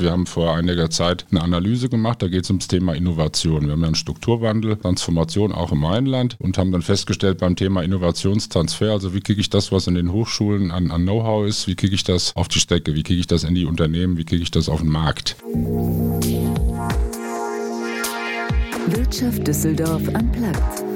[0.00, 3.66] Wir haben vor einiger Zeit eine Analyse gemacht, da geht es ums Thema Innovation.
[3.66, 7.82] Wir haben ja einen Strukturwandel, Transformation auch im Rheinland und haben dann festgestellt beim Thema
[7.82, 11.74] Innovationstransfer, also wie kriege ich das, was in den Hochschulen an, an Know-how ist, wie
[11.74, 14.42] kriege ich das auf die Strecke, wie kriege ich das in die Unternehmen, wie kriege
[14.42, 15.36] ich das auf den Markt.
[18.86, 20.87] Wirtschaft Düsseldorf am Platz.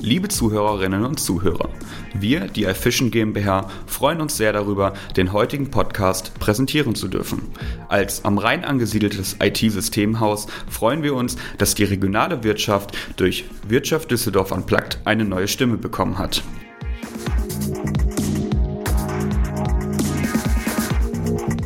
[0.00, 1.70] Liebe Zuhörerinnen und Zuhörer,
[2.14, 7.42] wir, die iFishing GmbH, freuen uns sehr darüber, den heutigen Podcast präsentieren zu dürfen.
[7.88, 14.52] Als am Rhein angesiedeltes IT-Systemhaus freuen wir uns, dass die regionale Wirtschaft durch Wirtschaft Düsseldorf
[14.52, 16.42] Unplugged eine neue Stimme bekommen hat.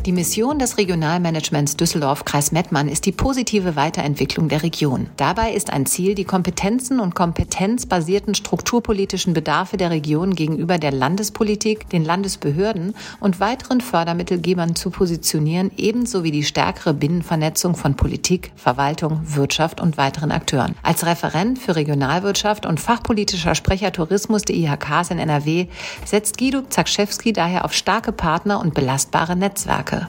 [0.05, 5.07] Die Mission des Regionalmanagements Düsseldorf-Kreis Mettmann ist die positive Weiterentwicklung der Region.
[5.15, 11.87] Dabei ist ein Ziel, die Kompetenzen und kompetenzbasierten strukturpolitischen Bedarfe der Region gegenüber der Landespolitik,
[11.87, 19.21] den Landesbehörden und weiteren Fördermittelgebern zu positionieren, ebenso wie die stärkere Binnenvernetzung von Politik, Verwaltung,
[19.23, 20.75] Wirtschaft und weiteren Akteuren.
[20.83, 25.67] Als Referent für Regionalwirtschaft und fachpolitischer Sprecher Tourismus der IHKs in NRW
[26.03, 29.92] setzt Guido Zakschewski daher auf starke Partner und belastbare Netzwerke.
[29.93, 30.07] Netzwerke.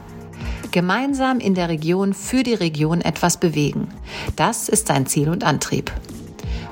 [0.71, 3.89] Gemeinsam in der Region für die Region etwas bewegen.
[4.35, 5.93] Das ist sein Ziel und Antrieb.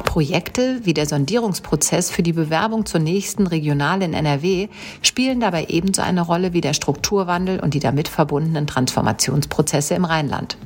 [0.05, 4.69] Projekte wie der Sondierungsprozess für die Bewerbung zur nächsten Regional in NRW
[5.03, 10.59] spielen dabei ebenso eine Rolle wie der Strukturwandel und die damit verbundenen Transformationsprozesse im Rheinland.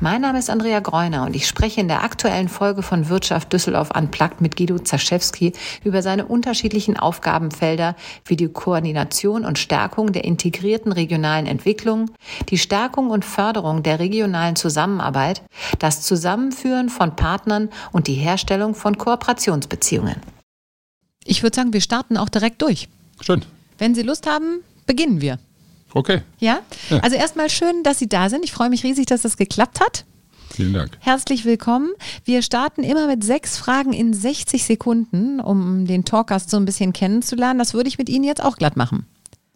[0.00, 3.90] Mein Name ist Andrea Greuner und ich spreche in der aktuellen Folge von Wirtschaft Düsseldorf
[3.96, 5.52] Unplugged mit Guido Zaschewski
[5.84, 12.10] über seine unterschiedlichen Aufgabenfelder wie die Koordination und Stärkung der integrierten regionalen Entwicklung,
[12.48, 15.42] die Stärkung und Förderung der regionalen Zusammenarbeit,
[15.78, 20.16] das Zusammenführen von Partnern und die Herstellung von Kooperationsbeziehungen.
[21.24, 22.88] Ich würde sagen, wir starten auch direkt durch.
[23.20, 23.42] Schön.
[23.78, 25.38] Wenn Sie Lust haben, beginnen wir.
[25.94, 26.22] Okay.
[26.38, 26.60] Ja?
[26.90, 26.98] ja.
[26.98, 28.44] Also erstmal schön, dass Sie da sind.
[28.44, 30.04] Ich freue mich riesig, dass das geklappt hat.
[30.50, 30.98] Vielen Dank.
[31.00, 31.92] Herzlich willkommen.
[32.24, 36.92] Wir starten immer mit sechs Fragen in 60 Sekunden, um den Talkgast so ein bisschen
[36.92, 37.58] kennenzulernen.
[37.58, 39.06] Das würde ich mit Ihnen jetzt auch glatt machen.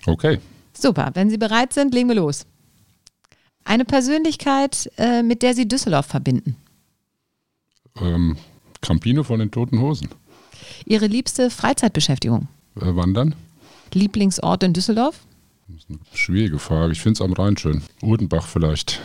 [0.06, 0.38] Okay.
[0.72, 1.10] Super.
[1.14, 2.46] Wenn Sie bereit sind, legen wir los.
[3.64, 6.56] Eine Persönlichkeit, äh, mit der Sie Düsseldorf verbinden.
[8.00, 8.36] Ähm,
[8.80, 10.08] Campino von den Toten Hosen.
[10.84, 12.48] Ihre liebste Freizeitbeschäftigung?
[12.76, 13.34] Äh, wandern.
[13.92, 15.20] Lieblingsort in Düsseldorf?
[15.68, 16.92] Das ist eine schwierige Frage.
[16.92, 17.82] Ich finde es am Rhein schön.
[18.00, 19.00] Urdenbach vielleicht.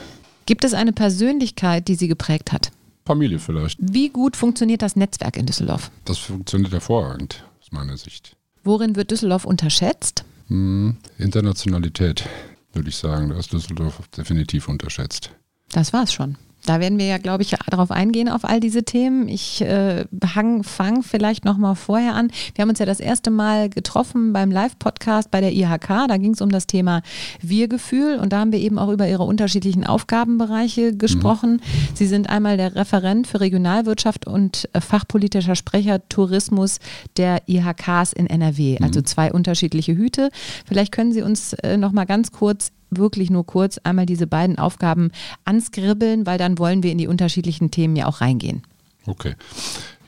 [0.45, 2.71] Gibt es eine Persönlichkeit, die Sie geprägt hat?
[3.05, 3.77] Familie vielleicht.
[3.81, 5.91] Wie gut funktioniert das Netzwerk in Düsseldorf?
[6.05, 8.37] Das funktioniert hervorragend, aus meiner Sicht.
[8.63, 10.23] Worin wird Düsseldorf unterschätzt?
[10.47, 12.23] Hm, Internationalität,
[12.71, 13.29] würde ich sagen.
[13.29, 15.31] Da ist Düsseldorf definitiv unterschätzt.
[15.69, 16.37] Das war's schon.
[16.65, 19.27] Da werden wir ja, glaube ich, darauf eingehen, auf all diese Themen.
[19.27, 22.31] Ich äh, fange vielleicht nochmal vorher an.
[22.55, 26.07] Wir haben uns ja das erste Mal getroffen beim Live-Podcast bei der IHK.
[26.07, 27.01] Da ging es um das Thema
[27.41, 31.53] Wir-Gefühl und da haben wir eben auch über Ihre unterschiedlichen Aufgabenbereiche gesprochen.
[31.53, 31.95] Mhm.
[31.95, 36.79] Sie sind einmal der Referent für Regionalwirtschaft und äh, fachpolitischer Sprecher Tourismus
[37.17, 38.77] der IHKs in NRW.
[38.79, 38.85] Mhm.
[38.85, 40.29] Also zwei unterschiedliche Hüte.
[40.65, 45.11] Vielleicht können Sie uns äh, nochmal ganz kurz wirklich nur kurz einmal diese beiden Aufgaben
[45.45, 48.63] anskribbeln, weil dann wollen wir in die unterschiedlichen Themen ja auch reingehen.
[49.05, 49.35] Okay.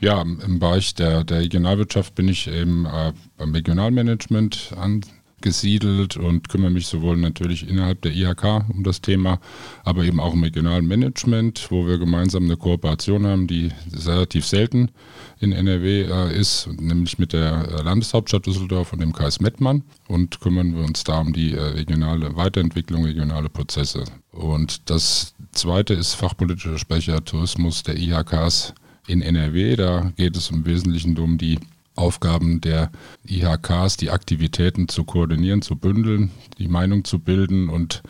[0.00, 5.02] Ja, im Bereich der, der Regionalwirtschaft bin ich eben äh, beim Regionalmanagement an,
[5.40, 9.38] gesiedelt und kümmere mich sowohl natürlich innerhalb der IHK um das Thema,
[9.84, 13.70] aber eben auch im regionalen Management, wo wir gemeinsam eine Kooperation haben, die
[14.04, 14.90] relativ selten
[15.38, 20.40] in NRW äh, ist, nämlich mit der äh, Landeshauptstadt Düsseldorf und dem Kreis Mettmann und
[20.40, 24.04] kümmern wir uns da um die äh, regionale Weiterentwicklung, regionale Prozesse.
[24.32, 28.74] Und das zweite ist fachpolitischer Sprecher Tourismus der IHKs
[29.06, 29.76] in NRW.
[29.76, 31.58] Da geht es im Wesentlichen um die
[31.96, 32.90] Aufgaben der
[33.26, 38.02] IHKs, die Aktivitäten zu koordinieren, zu bündeln, die Meinung zu bilden und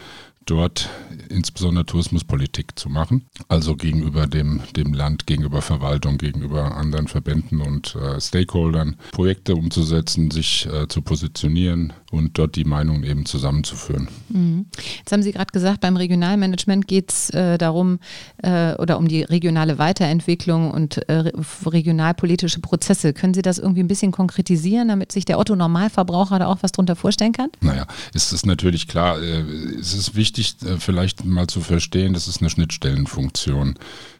[0.46, 0.88] dort
[1.28, 3.26] insbesondere Tourismuspolitik zu machen.
[3.48, 10.30] Also gegenüber dem, dem Land, gegenüber Verwaltung, gegenüber anderen Verbänden und äh, Stakeholdern Projekte umzusetzen,
[10.30, 14.08] sich äh, zu positionieren und dort die Meinungen eben zusammenzuführen.
[14.28, 14.66] Mhm.
[14.98, 17.98] Jetzt haben Sie gerade gesagt, beim Regionalmanagement geht es äh, darum
[18.42, 21.32] äh, oder um die regionale Weiterentwicklung und äh,
[21.66, 23.12] regionalpolitische Prozesse.
[23.12, 26.72] Können Sie das irgendwie ein bisschen konkretisieren, damit sich der Otto Normalverbraucher da auch was
[26.72, 27.50] drunter vorstellen kann?
[27.60, 29.40] Naja, es ist natürlich klar, äh,
[29.80, 33.78] es ist wichtig, wichtig, äh, vielleicht mal zu verstehen, das ist eine Schnittstellenfunktion.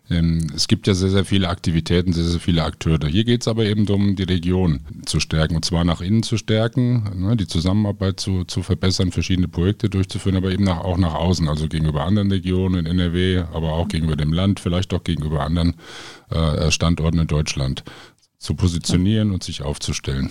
[0.09, 3.09] Ähm, es gibt ja sehr, sehr viele Aktivitäten, sehr, sehr viele Akteure.
[3.09, 6.37] Hier geht es aber eben darum, die Region zu stärken und zwar nach innen zu
[6.37, 11.49] stärken, ne, die Zusammenarbeit zu, zu verbessern, verschiedene Projekte durchzuführen, aber eben auch nach außen,
[11.49, 15.75] also gegenüber anderen Regionen in NRW, aber auch gegenüber dem Land, vielleicht auch gegenüber anderen
[16.31, 17.85] äh, Standorten in Deutschland
[18.39, 20.31] zu positionieren und sich aufzustellen.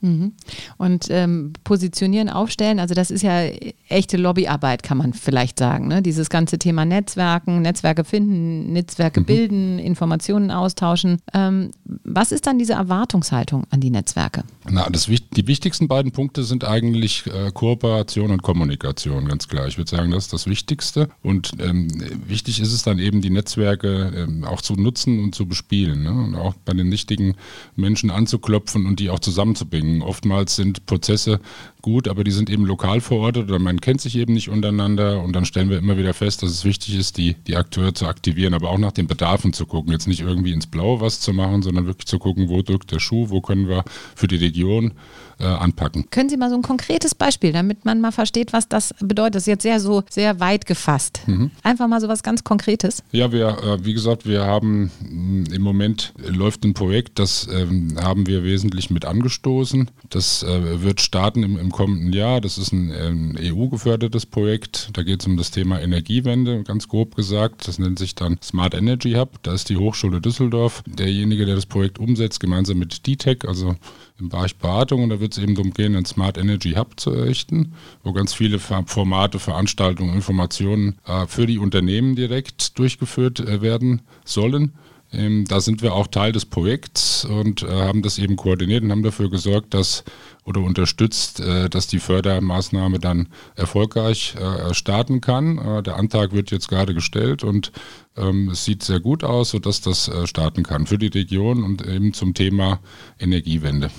[0.00, 0.32] Mhm.
[0.76, 3.42] Und ähm, positionieren, aufstellen, also das ist ja
[3.88, 5.88] echte Lobbyarbeit, kann man vielleicht sagen.
[5.88, 6.02] Ne?
[6.02, 9.24] Dieses ganze Thema Netzwerken, Netzwerke finden, Netzwerke mhm.
[9.24, 11.18] bilden, Informationen austauschen.
[11.34, 14.44] Ähm, was ist dann diese Erwartungshaltung an die Netzwerke?
[14.70, 19.66] Na, das, die wichtigsten beiden Punkte sind eigentlich äh, Kooperation und Kommunikation, ganz klar.
[19.66, 21.08] Ich würde sagen, das ist das Wichtigste.
[21.22, 21.88] Und ähm,
[22.26, 26.02] wichtig ist es dann eben, die Netzwerke ähm, auch zu nutzen und zu bespielen.
[26.04, 26.12] Ne?
[26.12, 27.34] Und auch bei den richtigen
[27.74, 30.02] Menschen anzuklopfen und die auch zusammenzubringen bringen.
[30.02, 31.40] Oftmals sind Prozesse
[31.88, 35.34] gut, aber die sind eben lokal verortet oder man kennt sich eben nicht untereinander und
[35.34, 38.54] dann stellen wir immer wieder fest, dass es wichtig ist, die, die Akteure zu aktivieren,
[38.54, 39.92] aber auch nach den Bedarfen zu gucken.
[39.92, 43.00] Jetzt nicht irgendwie ins Blaue was zu machen, sondern wirklich zu gucken, wo drückt der
[43.00, 44.92] Schuh, wo können wir für die Region
[45.38, 46.06] äh, anpacken.
[46.10, 49.36] Können Sie mal so ein konkretes Beispiel, damit man mal versteht, was das bedeutet?
[49.36, 51.20] Das ist jetzt sehr so sehr weit gefasst.
[51.26, 51.50] Mhm.
[51.62, 53.02] Einfach mal so was ganz Konkretes.
[53.12, 57.96] Ja, wir, äh, wie gesagt, wir haben mm, im Moment läuft ein Projekt, das ähm,
[58.00, 59.90] haben wir wesentlich mit angestoßen.
[60.10, 62.40] Das äh, wird starten im, im, kommenden Jahr.
[62.40, 64.90] Das ist ein, ein EU-gefördertes Projekt.
[64.94, 67.68] Da geht es um das Thema Energiewende, ganz grob gesagt.
[67.68, 69.42] Das nennt sich dann Smart Energy Hub.
[69.42, 73.76] Da ist die Hochschule Düsseldorf derjenige, der das Projekt umsetzt, gemeinsam mit DTEC, also
[74.18, 75.02] im Bereich Beratung.
[75.02, 77.72] Und da wird es eben darum gehen, einen Smart Energy Hub zu errichten,
[78.02, 84.72] wo ganz viele Formate, Veranstaltungen, Informationen äh, für die Unternehmen direkt durchgeführt äh, werden sollen.
[85.10, 88.90] Ähm, da sind wir auch Teil des Projekts und äh, haben das eben koordiniert und
[88.90, 90.04] haben dafür gesorgt, dass
[90.44, 95.58] oder unterstützt, äh, dass die Fördermaßnahme dann erfolgreich äh, starten kann.
[95.58, 97.72] Äh, der Antrag wird jetzt gerade gestellt und
[98.16, 102.12] ähm, es sieht sehr gut aus, sodass das starten kann für die Region und eben
[102.12, 102.80] zum Thema
[103.18, 103.90] Energiewende.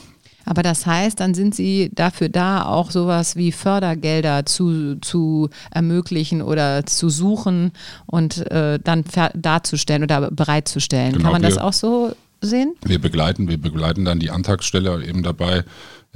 [0.50, 6.42] Aber das heißt, dann sind Sie dafür da, auch sowas wie Fördergelder zu, zu ermöglichen
[6.42, 7.72] oder zu suchen
[8.08, 9.04] und äh, dann
[9.36, 11.12] darzustellen oder bereitzustellen.
[11.12, 12.74] Genau, Kann man das auch so sehen?
[12.84, 15.66] Wir begleiten, wir begleiten dann die Antragsteller eben dabei.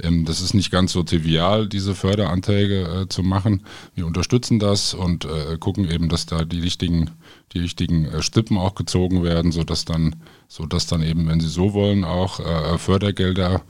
[0.02, 3.62] Ähm, das ist nicht ganz so trivial, diese Förderanträge äh, zu machen.
[3.94, 7.10] Wir unterstützen das und äh, gucken eben, dass da die richtigen,
[7.52, 10.16] die richtigen äh, Strippen auch gezogen werden, sodass dann,
[10.48, 13.62] sodass dann eben, wenn Sie so wollen, auch äh, Fördergelder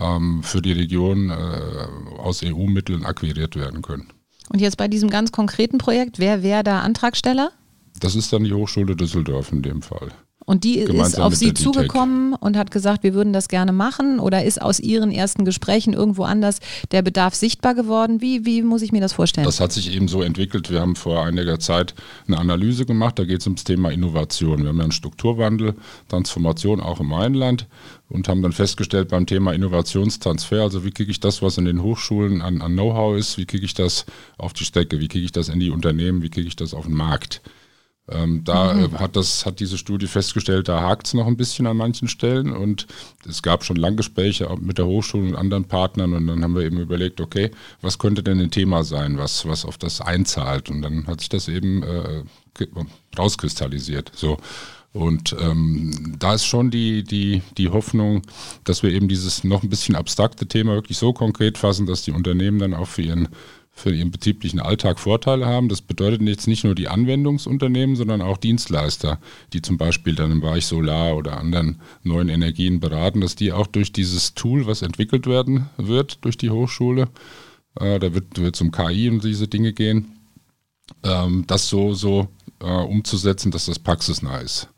[0.00, 4.08] ähm, für die Region äh, aus EU-Mitteln akquiriert werden können.
[4.48, 7.52] Und jetzt bei diesem ganz konkreten Projekt, wer wäre da Antragsteller?
[8.00, 10.10] Das ist dann die Hochschule Düsseldorf in dem Fall.
[10.46, 14.42] Und die ist auf Sie zugekommen und hat gesagt, wir würden das gerne machen oder
[14.44, 16.58] ist aus Ihren ersten Gesprächen irgendwo anders
[16.90, 18.20] der Bedarf sichtbar geworden?
[18.20, 19.44] Wie, wie muss ich mir das vorstellen?
[19.44, 20.68] Das hat sich eben so entwickelt.
[20.68, 21.94] Wir haben vor einiger Zeit
[22.26, 24.62] eine Analyse gemacht, da geht es ums Thema Innovation.
[24.62, 25.74] Wir haben ja einen Strukturwandel,
[26.08, 27.68] Transformation auch im Rheinland
[28.10, 31.82] und haben dann festgestellt beim Thema Innovationstransfer, also wie kriege ich das, was in den
[31.82, 34.04] Hochschulen an, an Know-how ist, wie kriege ich das
[34.36, 36.86] auf die Strecke, wie kriege ich das in die Unternehmen, wie kriege ich das auf
[36.86, 37.40] den Markt.
[38.08, 38.96] Ähm, da mhm.
[38.96, 42.08] Äh, hat, das, hat diese Studie festgestellt, da hakt es noch ein bisschen an manchen
[42.08, 42.88] Stellen und
[43.28, 46.62] es gab schon lange Gespräche mit der Hochschule und anderen Partnern und dann haben wir
[46.62, 50.82] eben überlegt, okay, was könnte denn ein Thema sein, was, was auf das einzahlt und
[50.82, 52.24] dann hat sich das eben äh,
[53.16, 54.10] rauskristallisiert.
[54.16, 54.38] So.
[54.92, 58.22] Und ähm, da ist schon die, die, die Hoffnung,
[58.64, 62.10] dass wir eben dieses noch ein bisschen abstrakte Thema wirklich so konkret fassen, dass die
[62.10, 63.28] Unternehmen dann auch für ihren
[63.72, 65.68] für ihren betrieblichen Alltag Vorteile haben.
[65.68, 69.18] Das bedeutet jetzt nicht nur die Anwendungsunternehmen, sondern auch Dienstleister,
[69.52, 73.66] die zum Beispiel dann im Bereich Solar oder anderen neuen Energien beraten, dass die auch
[73.66, 77.08] durch dieses Tool, was entwickelt werden wird durch die Hochschule,
[77.78, 80.16] äh, da wird es um KI und diese Dinge gehen,
[81.02, 82.28] ähm, das so, so
[82.60, 84.68] äh, umzusetzen, dass das praxisnah ist.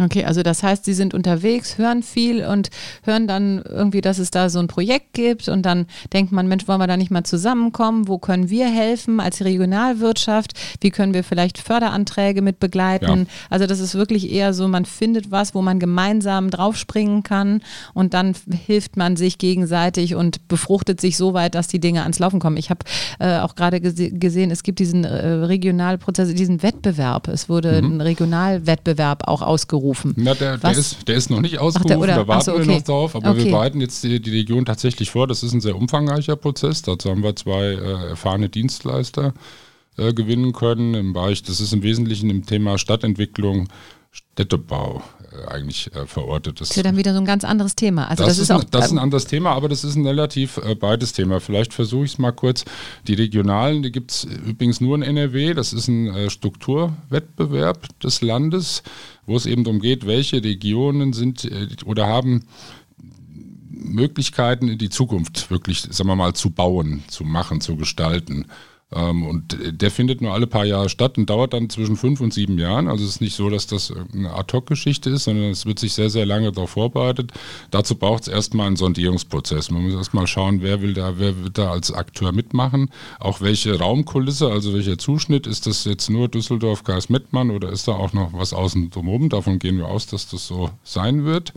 [0.00, 2.70] Okay, also das heißt, Sie sind unterwegs, hören viel und
[3.02, 6.68] hören dann irgendwie, dass es da so ein Projekt gibt und dann denkt man, Mensch,
[6.68, 8.06] wollen wir da nicht mal zusammenkommen?
[8.06, 10.52] Wo können wir helfen als Regionalwirtschaft?
[10.80, 13.20] Wie können wir vielleicht Förderanträge mit begleiten?
[13.20, 13.26] Ja.
[13.50, 17.60] Also das ist wirklich eher so, man findet was, wo man gemeinsam draufspringen kann
[17.92, 18.36] und dann
[18.66, 22.56] hilft man sich gegenseitig und befruchtet sich so weit, dass die Dinge ans Laufen kommen.
[22.56, 22.84] Ich habe
[23.18, 27.26] äh, auch gerade gese gesehen, es gibt diesen äh, Regionalprozess, diesen Wettbewerb.
[27.26, 27.96] Es wurde mhm.
[27.96, 30.14] ein Regionalwettbewerb auch ausgerufen ausgerufen.
[30.16, 32.66] Na, der, der, ist, der ist noch nicht ausgerufen, Ach, der, da warten so, okay.
[32.66, 33.44] wir noch drauf, aber okay.
[33.44, 35.26] wir bereiten jetzt die, die, Region tatsächlich vor.
[35.26, 36.82] Das ist ein sehr umfangreicher Prozess.
[36.82, 39.34] Dazu haben wir zwei äh, erfahrene Dienstleister
[39.96, 43.68] äh, gewinnen können im Bereich, das ist im Wesentlichen im Thema Stadtentwicklung,
[44.10, 45.02] Städtebau
[45.46, 46.60] eigentlich äh, verortet ist.
[46.60, 48.08] Das ist ja dann wieder so ein ganz anderes Thema.
[48.08, 50.58] Also das, das ist, ein, das ist ein anderes Thema, aber das ist ein relativ
[50.58, 51.40] äh, breites Thema.
[51.40, 52.64] Vielleicht versuche ich es mal kurz.
[53.06, 55.54] Die regionalen, die gibt es übrigens nur in NRW.
[55.54, 58.82] Das ist ein äh, Strukturwettbewerb des Landes,
[59.26, 62.44] wo es eben darum geht, welche Regionen sind äh, oder haben
[63.70, 68.46] Möglichkeiten in die Zukunft wirklich, sagen wir mal, zu bauen, zu machen, zu gestalten.
[68.90, 72.32] Ähm, und der findet nur alle paar Jahre statt und dauert dann zwischen fünf und
[72.32, 72.88] sieben Jahren.
[72.88, 76.08] Also es ist nicht so, dass das eine Ad-Hoc-Geschichte ist, sondern es wird sich sehr,
[76.08, 77.32] sehr lange darauf vorbereitet.
[77.70, 79.70] Dazu braucht es erstmal einen Sondierungsprozess.
[79.70, 82.90] Man muss erstmal schauen, wer will da, wer wird da als Akteur mitmachen,
[83.20, 87.88] auch welche Raumkulisse, also welcher Zuschnitt, ist das jetzt nur Düsseldorf, Karls Mettmann oder ist
[87.88, 89.28] da auch noch was außen drumherum?
[89.28, 91.52] Davon gehen wir aus, dass das so sein wird.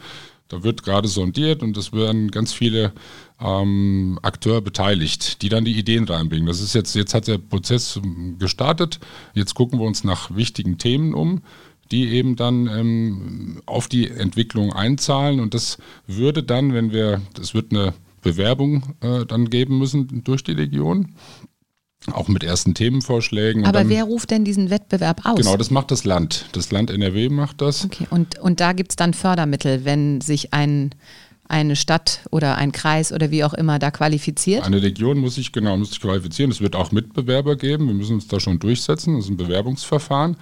[0.51, 2.91] Da wird gerade sondiert und es werden ganz viele
[3.41, 6.47] ähm, Akteure beteiligt, die dann die Ideen reinbringen.
[6.47, 8.99] Das ist jetzt, jetzt hat der Prozess ähm, gestartet.
[9.33, 11.41] Jetzt gucken wir uns nach wichtigen Themen um,
[11.91, 15.39] die eben dann ähm, auf die Entwicklung einzahlen.
[15.39, 20.43] Und das würde dann, wenn wir, das wird eine Bewerbung äh, dann geben müssen durch
[20.43, 21.15] die Region
[22.11, 23.65] auch mit ersten Themenvorschlägen.
[23.65, 25.35] Aber dann, wer ruft denn diesen Wettbewerb aus?
[25.35, 26.47] Genau, das macht das Land.
[26.51, 27.85] Das Land NRW macht das.
[27.85, 30.95] Okay, und, und da gibt es dann Fördermittel, wenn sich ein,
[31.51, 34.63] eine Stadt oder ein Kreis oder wie auch immer da qualifiziert?
[34.63, 36.51] Eine Region muss sich genau muss sich qualifizieren.
[36.51, 37.87] Es wird auch Mitbewerber geben.
[37.87, 39.15] Wir müssen uns da schon durchsetzen.
[39.15, 40.37] Das ist ein Bewerbungsverfahren.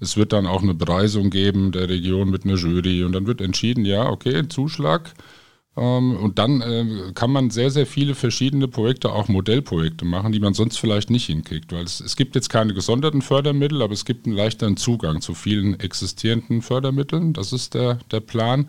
[0.00, 3.40] Es wird dann auch eine Bereisung geben der Region mit einer Jury und dann wird
[3.40, 5.14] entschieden, ja, okay, Zuschlag
[5.76, 10.40] ähm, und dann äh, kann man sehr, sehr viele verschiedene Projekte, auch Modellprojekte machen, die
[10.40, 11.72] man sonst vielleicht nicht hinkriegt.
[11.72, 15.34] Weil es, es gibt jetzt keine gesonderten Fördermittel, aber es gibt einen leichteren Zugang zu
[15.34, 17.34] vielen existierenden Fördermitteln.
[17.34, 18.68] Das ist der, der Plan.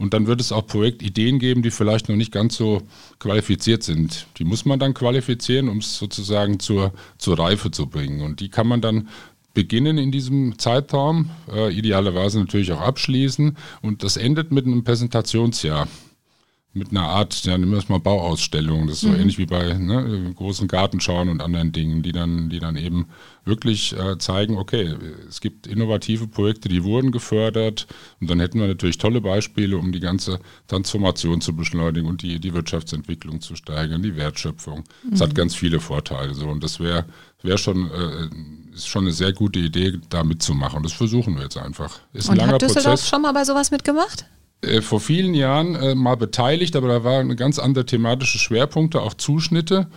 [0.00, 2.80] Und dann wird es auch Projektideen geben, die vielleicht noch nicht ganz so
[3.18, 4.28] qualifiziert sind.
[4.38, 8.22] Die muss man dann qualifizieren, um es sozusagen zur, zur Reife zu bringen.
[8.22, 9.08] Und die kann man dann
[9.52, 13.58] beginnen in diesem Zeitraum, äh, idealerweise natürlich auch abschließen.
[13.82, 15.86] Und das endet mit einem Präsentationsjahr
[16.72, 18.86] mit einer Art, ja, nehmen wir es mal Bauausstellung.
[18.86, 19.20] Das ist so mhm.
[19.20, 23.06] ähnlich wie bei ne, großen Gartenschauen und anderen Dingen, die dann, die dann eben
[23.44, 24.94] wirklich äh, zeigen, okay,
[25.28, 27.88] es gibt innovative Projekte, die wurden gefördert
[28.20, 32.38] und dann hätten wir natürlich tolle Beispiele, um die ganze Transformation zu beschleunigen und die,
[32.38, 34.84] die Wirtschaftsentwicklung zu steigern, die Wertschöpfung.
[35.10, 35.24] Es mhm.
[35.24, 37.04] hat ganz viele Vorteile so und das wäre
[37.42, 38.28] wäre schon äh,
[38.74, 40.82] ist schon eine sehr gute Idee, da mitzumachen.
[40.82, 41.98] Das versuchen wir jetzt einfach.
[42.12, 43.08] Ist ein und langer hat Düsseldorf Prozess.
[43.08, 44.26] schon mal bei sowas mitgemacht?
[44.62, 49.14] Äh, vor vielen Jahren äh, mal beteiligt, aber da waren ganz andere thematische Schwerpunkte, auch
[49.14, 49.88] Zuschnitte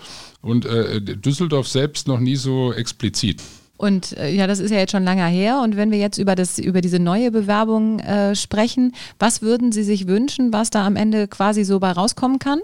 [0.41, 3.41] und äh, Düsseldorf selbst noch nie so explizit.
[3.75, 5.59] Und äh, ja, das ist ja jetzt schon lange her.
[5.61, 9.83] Und wenn wir jetzt über, das, über diese neue Bewerbung äh, sprechen, was würden Sie
[9.83, 12.61] sich wünschen, was da am Ende quasi so bei rauskommen kann?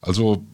[0.00, 0.44] Also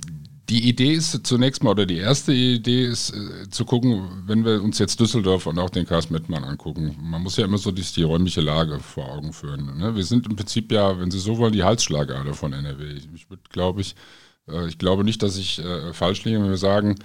[0.53, 4.63] die Idee ist zunächst mal, oder die erste Idee ist äh, zu gucken, wenn wir
[4.63, 6.95] uns jetzt Düsseldorf und auch den Karls Mettmann angucken.
[7.01, 9.79] Man muss ja immer so die, die räumliche Lage vor Augen führen.
[9.79, 9.95] Ne?
[9.97, 12.99] Wir sind im Prinzip ja, wenn Sie so wollen, die Halsschlagader von NRW.
[13.15, 13.95] Ich würde, glaube ich,
[14.47, 16.97] äh, ich glaube nicht, dass ich äh, falsch liege, wenn wir sagen,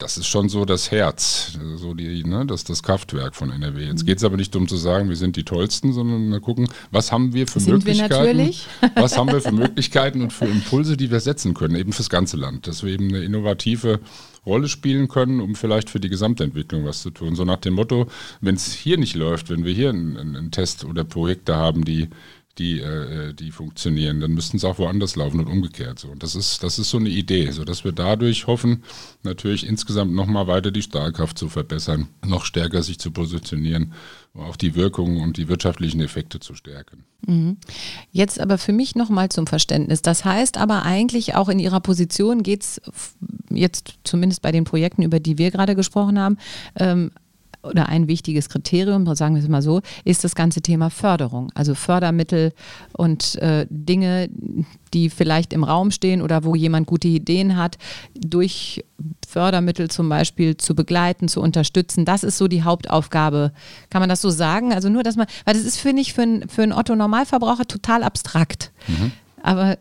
[0.00, 3.84] das ist schon so das Herz, so die, ne, das, das Kraftwerk von NRW.
[3.84, 6.68] Jetzt geht es aber nicht darum zu sagen, wir sind die Tollsten, sondern mal gucken,
[6.90, 8.38] was haben wir für sind Möglichkeiten.
[8.38, 8.54] Wir
[8.94, 12.38] was haben wir für Möglichkeiten und für Impulse, die wir setzen können, eben fürs ganze
[12.38, 12.66] Land.
[12.66, 14.00] Dass wir eben eine innovative
[14.46, 17.36] Rolle spielen können, um vielleicht für die Gesamtentwicklung was zu tun.
[17.36, 18.06] So nach dem Motto,
[18.40, 22.08] wenn es hier nicht läuft, wenn wir hier einen, einen Test oder Projekte haben, die
[22.58, 25.98] die, äh, die funktionieren, dann müssten es auch woanders laufen und umgekehrt.
[25.98, 26.08] So.
[26.08, 28.82] Und das ist, das ist so eine Idee, sodass wir dadurch hoffen,
[29.22, 33.94] natürlich insgesamt nochmal weiter die Stahlkraft zu verbessern, noch stärker sich zu positionieren,
[34.34, 37.04] auch die Wirkungen und die wirtschaftlichen Effekte zu stärken.
[37.26, 37.56] Mhm.
[38.12, 40.02] Jetzt aber für mich nochmal zum Verständnis.
[40.02, 42.80] Das heißt aber eigentlich auch in Ihrer Position geht es
[43.50, 46.36] jetzt zumindest bei den Projekten, über die wir gerade gesprochen haben,
[46.76, 47.10] ähm,
[47.62, 51.50] oder ein wichtiges Kriterium, sagen wir es mal so, ist das ganze Thema Förderung.
[51.54, 52.52] Also Fördermittel
[52.92, 54.30] und äh, Dinge,
[54.94, 57.76] die vielleicht im Raum stehen oder wo jemand gute Ideen hat,
[58.14, 58.84] durch
[59.28, 62.04] Fördermittel zum Beispiel zu begleiten, zu unterstützen.
[62.04, 63.52] Das ist so die Hauptaufgabe.
[63.90, 64.72] Kann man das so sagen?
[64.72, 68.02] Also nur, dass man, weil das ist, finde ich, für, ein, für einen Otto-Normalverbraucher total
[68.02, 68.72] abstrakt.
[68.88, 69.12] Mhm.
[69.42, 69.78] Aber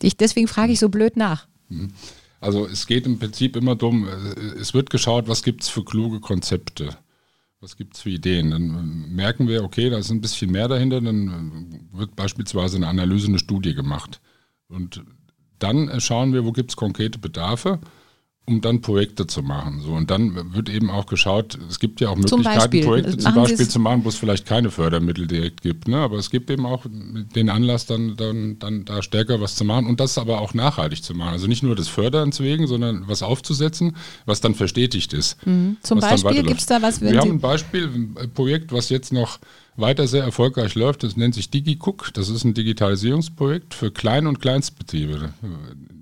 [0.00, 1.46] ich, deswegen frage ich so blöd nach.
[1.68, 1.92] Mhm.
[2.40, 5.84] Also es geht im Prinzip immer darum, äh, es wird geschaut, was gibt es für
[5.84, 6.96] kluge Konzepte,
[7.60, 8.50] was gibt es für Ideen.
[8.50, 12.76] Dann äh, merken wir, okay, da ist ein bisschen mehr dahinter, dann äh, wird beispielsweise
[12.76, 14.20] eine Analyse, eine Studie gemacht.
[14.68, 15.04] Und
[15.58, 17.78] dann schauen wir, wo gibt es konkrete Bedarfe
[18.46, 19.80] um dann Projekte zu machen.
[19.80, 23.68] So, und dann wird eben auch geschaut, es gibt ja auch Möglichkeiten, Projekte zum Beispiel
[23.68, 25.86] zu machen, wo es vielleicht keine Fördermittel direkt gibt.
[25.86, 25.98] Ne?
[25.98, 29.86] Aber es gibt eben auch den Anlass, dann, dann, dann da stärker was zu machen
[29.86, 31.30] und das aber auch nachhaltig zu machen.
[31.30, 35.36] Also nicht nur des Förderns wegen, sondern was aufzusetzen, was dann verstetigt ist.
[35.46, 35.76] Mhm.
[35.82, 37.00] Zum Beispiel gibt es da was?
[37.00, 39.38] Wir haben ein Beispiel, ein Projekt, was jetzt noch
[39.80, 41.02] weiter sehr erfolgreich läuft.
[41.02, 42.12] Das nennt sich DigiCook.
[42.14, 45.32] Das ist ein Digitalisierungsprojekt für Klein- und Kleinstbetriebe.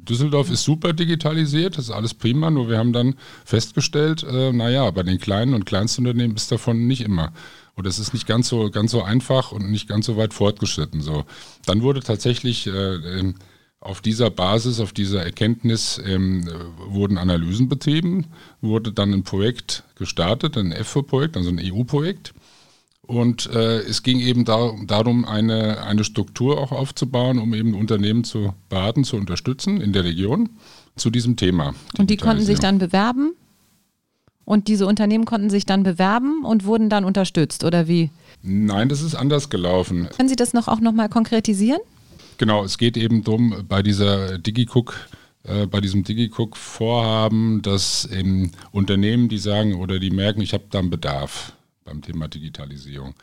[0.08, 4.90] Düsseldorf ist super digitalisiert, das ist alles prima, nur wir haben dann festgestellt, äh, naja,
[4.90, 7.32] bei den kleinen und Kleinstunternehmen ist davon nicht immer.
[7.76, 11.02] Oder es ist nicht ganz so, ganz so einfach und nicht ganz so weit fortgeschritten.
[11.02, 11.24] So.
[11.66, 13.32] Dann wurde tatsächlich äh,
[13.80, 16.48] Auf dieser Basis, auf dieser Erkenntnis ähm,
[16.88, 18.26] wurden Analysen betrieben,
[18.60, 22.34] wurde dann ein Projekt gestartet, ein EFO-Projekt, also ein EU-Projekt.
[23.08, 28.22] Und äh, es ging eben da, darum, eine, eine Struktur auch aufzubauen, um eben Unternehmen
[28.22, 30.50] zu beraten, zu unterstützen in der Region
[30.94, 31.74] zu diesem Thema.
[31.96, 33.32] Und die konnten sich dann bewerben?
[34.44, 38.10] Und diese Unternehmen konnten sich dann bewerben und wurden dann unterstützt, oder wie?
[38.42, 40.10] Nein, das ist anders gelaufen.
[40.14, 41.80] Können Sie das noch auch nochmal konkretisieren?
[42.36, 45.08] Genau, es geht eben darum, bei dieser DigiCook,
[45.44, 50.80] äh, bei diesem DigiCook-Vorhaben, dass eben Unternehmen, die sagen oder die merken, ich habe da
[50.80, 51.54] einen Bedarf
[51.88, 53.14] beim Thema Digitalisierung,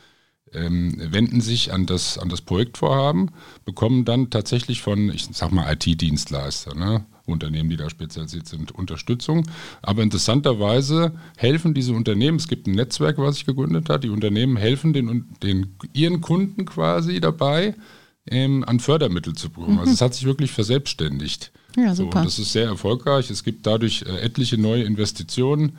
[0.52, 3.30] ähm, wenden sich an das, an das Projektvorhaben,
[3.64, 9.46] bekommen dann tatsächlich von, ich sag mal, IT-Dienstleister, ne, Unternehmen, die da spezialisiert sind, Unterstützung.
[9.82, 14.56] Aber interessanterweise helfen diese Unternehmen, es gibt ein Netzwerk, was sich gegründet hat, die Unternehmen
[14.56, 17.74] helfen den, den ihren Kunden quasi dabei,
[18.28, 19.74] ähm, an Fördermittel zu bekommen.
[19.74, 19.80] Mhm.
[19.80, 21.52] Also es hat sich wirklich verselbstständigt.
[21.76, 22.12] Ja, super.
[22.12, 23.30] So, und das ist sehr erfolgreich.
[23.30, 25.78] Es gibt dadurch äh, etliche neue Investitionen.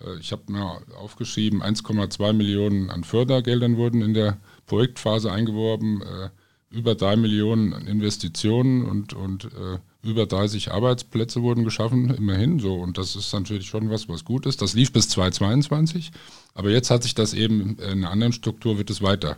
[0.00, 6.30] Äh, ich habe mir aufgeschrieben, 1,2 Millionen an Fördergeldern wurden in der Projektphase eingeworben, äh,
[6.70, 12.74] über 3 Millionen an Investitionen und, und äh, über 30 Arbeitsplätze wurden geschaffen, immerhin so.
[12.74, 14.60] Und das ist natürlich schon was, was gut ist.
[14.60, 16.12] Das lief bis 2022,
[16.54, 19.36] aber jetzt hat sich das eben in einer anderen Struktur, wird es weiter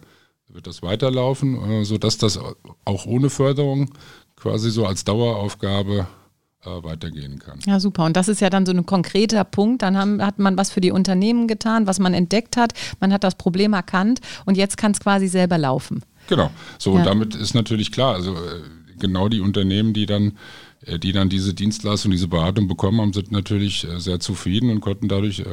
[0.52, 2.36] wird das weiterlaufen, sodass das
[2.84, 3.94] auch ohne Förderung
[4.34, 6.08] quasi so als Daueraufgabe
[6.64, 7.58] weitergehen kann.
[7.66, 8.04] Ja, super.
[8.04, 9.82] Und das ist ja dann so ein konkreter Punkt.
[9.82, 12.72] Dann haben, hat man was für die Unternehmen getan, was man entdeckt hat.
[13.00, 16.02] Man hat das Problem erkannt und jetzt kann es quasi selber laufen.
[16.28, 16.50] Genau.
[16.78, 16.98] So, ja.
[16.98, 18.62] und damit ist natürlich klar, also äh,
[18.98, 20.32] genau die Unternehmen, die dann
[20.86, 24.80] äh, die dann diese Dienstleistung, diese Beratung bekommen haben, sind natürlich äh, sehr zufrieden und
[24.80, 25.44] konnten dadurch äh,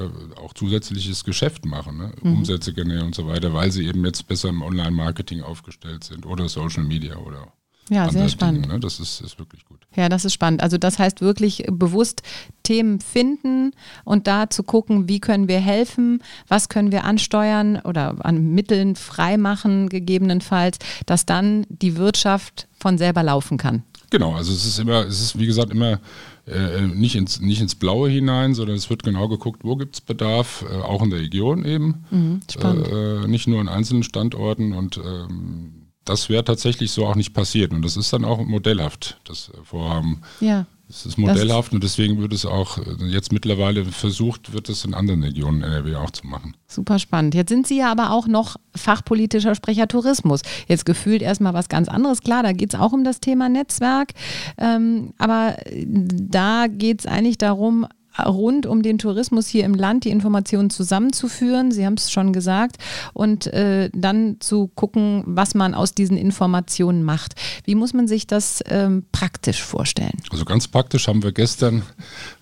[0.42, 2.12] auch zusätzliches Geschäft machen, ne?
[2.22, 2.34] mhm.
[2.34, 6.48] Umsätze generieren und so weiter, weil sie eben jetzt besser im Online-Marketing aufgestellt sind oder
[6.48, 7.52] Social Media oder
[7.90, 8.66] ja, sehr spannend.
[8.66, 8.80] Dinge, ne?
[8.80, 9.64] Das ist, ist wirklich.
[9.98, 10.62] Ja, das ist spannend.
[10.62, 12.22] Also das heißt wirklich bewusst
[12.62, 13.72] Themen finden
[14.06, 18.96] und da zu gucken, wie können wir helfen, was können wir ansteuern oder an Mitteln
[18.96, 20.77] freimachen gegebenenfalls,
[21.08, 23.82] dass dann die Wirtschaft von selber laufen kann.
[24.12, 26.00] Genau, also es ist immer, es ist wie gesagt immer
[26.46, 30.01] äh, nicht, ins, nicht ins Blaue hinein, sondern es wird genau geguckt, wo gibt es
[30.01, 32.06] Bedarf, äh, auch in der Region eben.
[32.12, 32.88] Mhm, spannend.
[32.88, 35.77] Äh, nicht nur in einzelnen Standorten und ähm,
[36.10, 37.72] das wäre tatsächlich so auch nicht passiert.
[37.72, 40.22] Und das ist dann auch modellhaft, das Vorhaben.
[40.39, 40.65] Ja.
[40.89, 44.93] Es ist modellhaft und deswegen wird es auch äh, jetzt mittlerweile versucht, wird es in
[44.93, 46.56] anderen Regionen NRW auch zu machen.
[46.65, 47.36] Super spannend.
[47.36, 50.41] Jetzt sind Sie ja aber auch noch fachpolitischer Sprecher Tourismus.
[50.67, 52.22] Jetzt gefühlt erstmal was ganz anderes.
[52.22, 54.13] Klar, da geht es auch um das Thema Netzwerk.
[54.58, 57.86] Ähm, aber da geht es eigentlich darum,
[58.25, 61.71] rund um den Tourismus hier im Land die Informationen zusammenzuführen.
[61.71, 62.77] Sie haben es schon gesagt.
[63.13, 67.36] Und äh, dann zu gucken, was man aus diesen Informationen macht.
[67.63, 70.17] Wie muss man sich das ähm, praktisch vorstellen?
[70.32, 71.84] Also ganz praktisch haben wir gestern,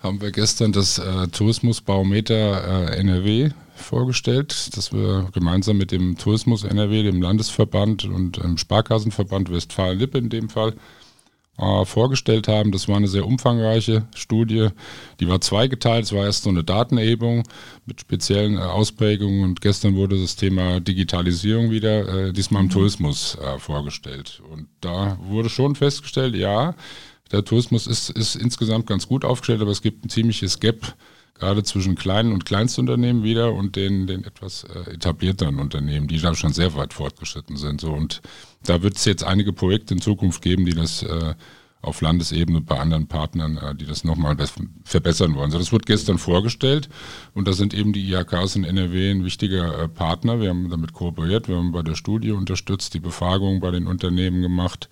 [0.00, 6.64] haben wir gestern das äh, Tourismusbarometer äh, NRW vorgestellt, dass wir gemeinsam mit dem Tourismus
[6.64, 10.74] NRW, dem Landesverband und dem Sparkassenverband Westfalen-Lippe in dem Fall
[11.58, 12.72] äh, vorgestellt haben.
[12.72, 14.68] Das war eine sehr umfangreiche Studie.
[15.20, 16.04] Die war zweigeteilt.
[16.04, 17.44] Es war erst so eine Datenerhebung
[17.86, 22.72] mit speziellen äh, Ausprägungen und gestern wurde das Thema Digitalisierung wieder, äh, diesmal im mhm.
[22.72, 24.42] Tourismus, äh, vorgestellt.
[24.52, 26.74] Und da wurde schon festgestellt, ja,
[27.32, 30.94] der Tourismus ist, ist insgesamt ganz gut aufgestellt, aber es gibt ein ziemliches Gap
[31.38, 36.34] gerade zwischen kleinen und Kleinstunternehmen wieder und den, den etwas äh, etablierteren Unternehmen, die da
[36.34, 37.80] schon sehr weit fortgeschritten sind.
[37.80, 37.92] So.
[37.92, 38.22] Und
[38.64, 41.34] da wird es jetzt einige Projekte in Zukunft geben, die das äh,
[41.82, 44.36] auf Landesebene bei anderen Partnern, äh, die das nochmal
[44.84, 45.50] verbessern wollen.
[45.50, 46.88] So, das wurde gestern vorgestellt
[47.34, 50.40] und da sind eben die IHKs in NRW ein wichtiger äh, Partner.
[50.40, 54.42] Wir haben damit kooperiert, wir haben bei der Studie unterstützt, die Befragung bei den Unternehmen
[54.42, 54.88] gemacht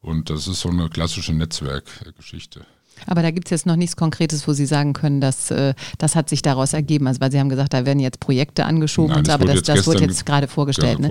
[0.00, 2.66] und das ist so eine klassische Netzwerkgeschichte.
[3.06, 6.16] Aber da gibt es jetzt noch nichts Konkretes, wo Sie sagen können, dass äh, das
[6.16, 7.06] hat sich daraus ergeben.
[7.06, 9.62] Also weil Sie haben gesagt, da werden jetzt Projekte angeschoben, Nein, und so, aber das,
[9.62, 10.98] das wurde jetzt gerade vorgestellt.
[10.98, 11.10] Ne?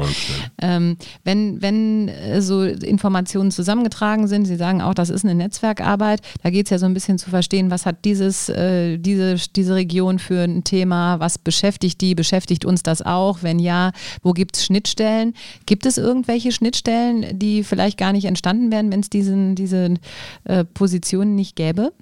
[0.62, 6.22] Ähm, wenn wenn äh, so Informationen zusammengetragen sind, Sie sagen auch, das ist eine Netzwerkarbeit,
[6.44, 9.76] da geht es ja so ein bisschen zu verstehen, was hat dieses, äh, diese, diese
[9.76, 13.40] Region für ein Thema, was beschäftigt die, beschäftigt uns das auch?
[13.42, 15.34] Wenn ja, wo gibt es Schnittstellen?
[15.66, 19.96] Gibt es irgendwelche Schnittstellen, die vielleicht gar nicht entstanden wären, wenn es diese
[20.44, 21.81] äh, Positionen nicht gäbe?
[21.82, 21.94] Gäbe?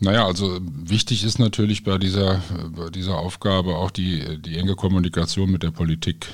[0.00, 2.42] Naja, also wichtig ist natürlich bei dieser,
[2.76, 6.26] bei dieser Aufgabe auch die, die enge Kommunikation mit der Politik.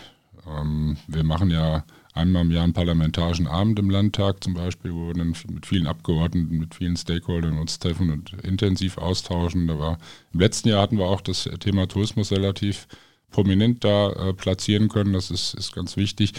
[0.47, 1.85] Ähm, wir machen ja
[2.15, 5.87] einmal im Jahr einen parlamentarischen Abend im Landtag zum Beispiel, wo wir dann mit vielen
[5.87, 9.69] Abgeordneten, mit vielen Stakeholdern uns treffen und intensiv austauschen.
[9.69, 9.99] Da war,
[10.33, 12.89] Im letzten Jahr hatten wir auch das Thema Tourismus relativ
[13.31, 15.13] prominent da äh, platzieren können.
[15.13, 16.33] Das ist, ist ganz wichtig.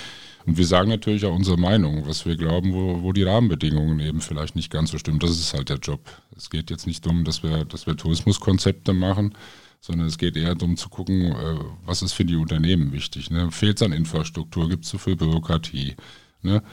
[0.45, 4.21] Und wir sagen natürlich auch unsere Meinung, was wir glauben, wo, wo die Rahmenbedingungen eben
[4.21, 5.19] vielleicht nicht ganz so stimmen.
[5.19, 6.01] Das ist halt der Job.
[6.35, 9.35] Es geht jetzt nicht darum, dass wir, dass wir Tourismuskonzepte machen,
[9.81, 13.29] sondern es geht eher darum zu gucken, äh, was ist für die Unternehmen wichtig.
[13.29, 13.51] Ne?
[13.51, 14.69] Fehlt es an Infrastruktur?
[14.69, 15.95] Gibt es zu viel Bürokratie?
[16.43, 16.63] Ne?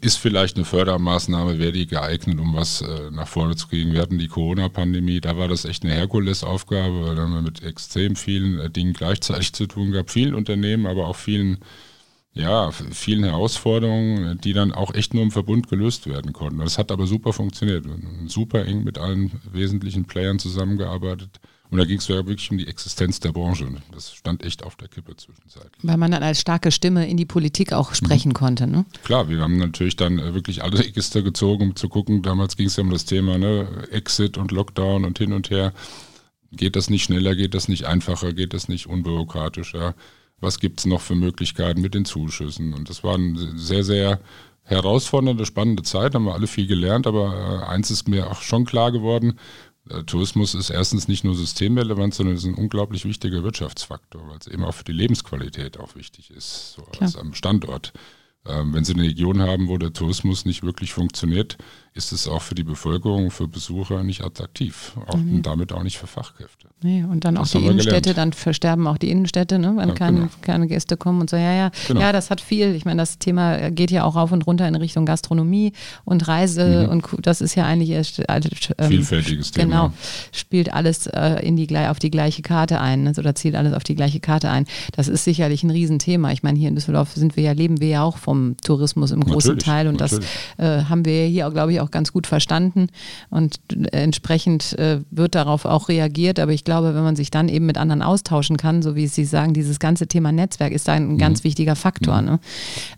[0.00, 3.92] Ist vielleicht eine Fördermaßnahme, wäre die geeignet, um was äh, nach vorne zu kriegen?
[3.92, 7.62] Wir hatten die Corona-Pandemie, da war das echt eine Herkulesaufgabe, weil da haben wir mit
[7.62, 10.10] extrem vielen äh, Dingen gleichzeitig zu tun gehabt.
[10.10, 11.58] Vielen Unternehmen, aber auch vielen
[12.34, 16.60] ja, vielen Herausforderungen, die dann auch echt nur im Verbund gelöst werden konnten.
[16.60, 17.84] Das hat aber super funktioniert.
[18.26, 21.40] Super eng mit allen wesentlichen Playern zusammengearbeitet.
[21.72, 23.66] Und da ging es ja wirklich um die Existenz der Branche.
[23.92, 25.82] Das stand echt auf der Kippe zwischenzeitlich.
[25.82, 28.34] Weil man dann als starke Stimme in die Politik auch sprechen mhm.
[28.34, 28.84] konnte, ne?
[29.04, 32.22] Klar, wir haben natürlich dann äh, wirklich alle Register gezogen, um zu gucken.
[32.22, 33.88] Damals ging es ja um das Thema ne?
[33.90, 35.72] Exit und Lockdown und hin und her.
[36.52, 39.94] Geht das nicht schneller, geht das nicht einfacher, geht das nicht unbürokratischer?
[40.42, 42.74] was gibt es noch für Möglichkeiten mit den Zuschüssen.
[42.74, 44.20] Und das war eine sehr, sehr
[44.64, 48.64] herausfordernde, spannende Zeit, haben wir alle viel gelernt, aber äh, eins ist mir auch schon
[48.64, 49.38] klar geworden,
[50.06, 54.64] Tourismus ist erstens nicht nur systemrelevant, sondern ist ein unglaublich wichtiger Wirtschaftsfaktor, weil es eben
[54.64, 57.92] auch für die Lebensqualität auch wichtig ist, so als am Standort.
[58.46, 61.58] Ähm, wenn Sie eine Region haben, wo der Tourismus nicht wirklich funktioniert,
[61.94, 65.36] ist es auch für die Bevölkerung, für Besucher nicht attraktiv auch, mhm.
[65.36, 66.68] und damit auch nicht für Fachkräfte.
[66.82, 69.94] Nee, und dann das auch die Innenstädte, dann versterben auch die Innenstädte, ne, wenn ja,
[69.94, 70.30] keine, genau.
[70.40, 71.36] keine Gäste kommen und so.
[71.36, 72.00] Ja, ja, genau.
[72.00, 72.74] ja, das hat viel.
[72.74, 75.72] Ich meine, das Thema geht ja auch rauf und runter in Richtung Gastronomie
[76.04, 76.92] und Reise mhm.
[76.92, 79.64] und das ist ja eigentlich erst, ähm, vielfältiges Thema.
[79.64, 79.92] Genau,
[80.32, 83.84] spielt alles äh, in die auf die gleiche Karte ein ne, oder zielt alles auf
[83.84, 84.66] die gleiche Karte ein.
[84.92, 86.32] Das ist sicherlich ein Riesenthema.
[86.32, 89.20] Ich meine, hier in Düsseldorf sind wir ja leben wir ja auch vom Tourismus im
[89.20, 90.26] großen natürlich, Teil und natürlich.
[90.56, 92.88] das äh, haben wir hier auch, glaube ich, auch ganz gut verstanden
[93.30, 93.60] und
[93.92, 96.38] entsprechend äh, wird darauf auch reagiert.
[96.38, 99.06] Aber ich glaube glaube, wenn man sich dann eben mit anderen austauschen kann, so wie
[99.06, 101.18] Sie sagen, dieses ganze Thema Netzwerk ist da ein mhm.
[101.18, 102.20] ganz wichtiger Faktor.
[102.22, 102.26] Mhm.
[102.26, 102.40] Ne?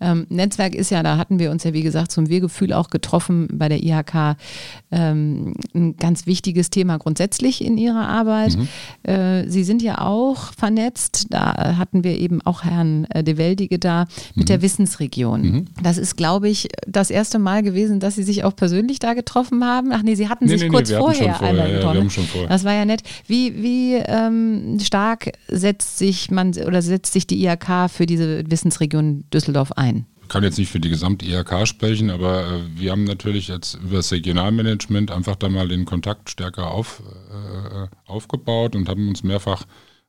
[0.00, 3.48] Ähm, Netzwerk ist ja, da hatten wir uns ja, wie gesagt, zum Wir-Gefühl auch getroffen
[3.52, 4.36] bei der IHK,
[4.92, 8.56] ähm, ein ganz wichtiges Thema grundsätzlich in Ihrer Arbeit.
[8.56, 8.68] Mhm.
[9.10, 13.78] Äh, Sie sind ja auch vernetzt, da hatten wir eben auch Herrn äh, De Weldige
[13.78, 14.62] da mit der mhm.
[14.62, 15.42] Wissensregion.
[15.42, 15.64] Mhm.
[15.82, 19.64] Das ist, glaube ich, das erste Mal gewesen, dass Sie sich auch persönlich da getroffen
[19.64, 19.92] haben.
[19.92, 22.10] Ach nee, Sie hatten nee, sich nee, kurz nee, vorher, vorher einmal getroffen.
[22.34, 23.02] Ja, das war ja nett.
[23.26, 29.24] Wie, wie ähm, stark setzt sich man oder setzt sich die IHK für diese Wissensregion
[29.32, 30.06] Düsseldorf ein?
[30.22, 33.74] Ich kann jetzt nicht für die gesamte IHK sprechen, aber äh, wir haben natürlich jetzt
[33.74, 39.22] über das Regionalmanagement einfach da mal den Kontakt stärker auf, äh, aufgebaut und haben uns
[39.22, 39.64] mehrfach,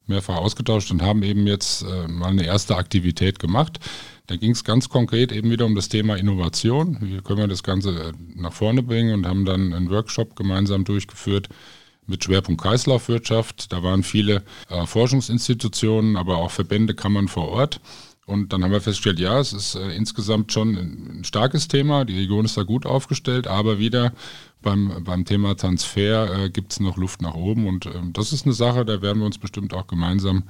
[0.07, 3.79] mehrfach ausgetauscht und haben eben jetzt äh, mal eine erste Aktivität gemacht.
[4.27, 6.97] Da ging es ganz konkret eben wieder um das Thema Innovation.
[7.01, 10.83] Wie können wir das Ganze äh, nach vorne bringen und haben dann einen Workshop gemeinsam
[10.83, 11.49] durchgeführt,
[12.07, 13.71] mit Schwerpunkt Kreislaufwirtschaft.
[13.71, 17.79] Da waren viele äh, Forschungsinstitutionen, aber auch Verbände, Kammern vor Ort.
[18.25, 22.05] Und dann haben wir festgestellt, ja, es ist äh, insgesamt schon ein, ein, starkes Thema.
[22.05, 24.13] Die Region ist da gut aufgestellt, aber wieder
[24.63, 27.67] beim, beim Thema Transfer äh, gibt es noch Luft nach oben.
[27.67, 30.43] Und ähm, das ist eine Sache, da werden wir uns bestimmt auch gemeinsam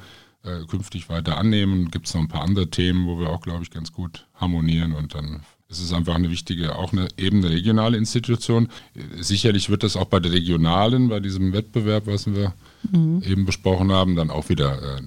[0.43, 1.91] äh, künftig weiter annehmen.
[1.91, 4.93] Gibt es noch ein paar andere Themen, wo wir auch, glaube ich, ganz gut harmonieren
[4.93, 8.69] und dann es ist einfach eine wichtige, auch eine eben eine regionale Institution.
[9.19, 12.53] Sicherlich wird das auch bei der regionalen, bei diesem Wettbewerb, was wir
[12.91, 13.23] mhm.
[13.25, 15.01] eben besprochen haben, dann auch wieder äh,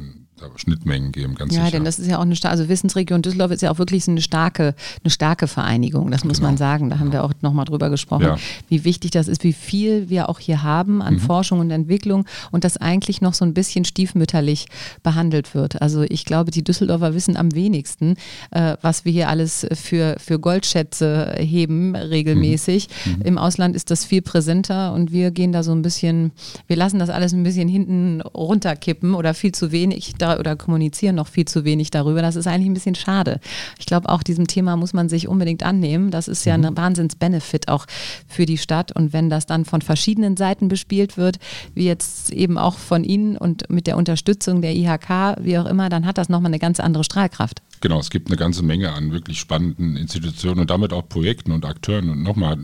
[0.57, 1.77] Schnittmengen geben, ganz ja, sicher.
[1.77, 4.75] denn das ist ja auch eine also Wissensregion Düsseldorf ist ja auch wirklich eine starke,
[5.03, 6.49] eine starke Vereinigung, das muss genau.
[6.49, 6.91] man sagen.
[6.91, 8.37] Da haben wir auch nochmal drüber gesprochen, ja.
[8.69, 11.21] wie wichtig das ist, wie viel wir auch hier haben an mhm.
[11.21, 14.67] Forschung und Entwicklung und das eigentlich noch so ein bisschen stiefmütterlich
[15.03, 15.81] behandelt wird.
[15.83, 18.17] Also ich glaube, die Düsseldorfer wissen am wenigsten,
[18.51, 22.89] äh, was wir hier alles für, für Goldschätze heben regelmäßig.
[23.05, 23.13] Mhm.
[23.13, 23.23] Mhm.
[23.23, 26.33] Im Ausland ist das viel präsenter und wir gehen da so ein bisschen,
[26.67, 30.15] wir lassen das alles ein bisschen hinten runterkippen oder viel zu wenig.
[30.19, 32.23] Da oder kommunizieren noch viel zu wenig darüber.
[32.23, 33.41] Das ist eigentlich ein bisschen schade.
[33.79, 36.11] Ich glaube, auch diesem Thema muss man sich unbedingt annehmen.
[36.11, 36.65] Das ist ja mhm.
[36.65, 37.87] ein Wahnsinns-Benefit auch
[38.27, 38.93] für die Stadt.
[38.95, 41.39] Und wenn das dann von verschiedenen Seiten bespielt wird,
[41.75, 45.89] wie jetzt eben auch von Ihnen und mit der Unterstützung der IHK, wie auch immer,
[45.89, 47.63] dann hat das nochmal eine ganz andere Strahlkraft.
[47.81, 51.65] Genau, es gibt eine ganze Menge an wirklich spannenden Institutionen und damit auch Projekten und
[51.65, 52.11] Akteuren.
[52.11, 52.59] Und nochmal,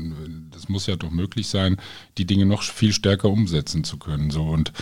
[0.51, 1.77] das muss ja doch möglich sein,
[2.19, 4.31] die Dinge noch viel stärker umsetzen zu können.
[4.31, 4.73] So und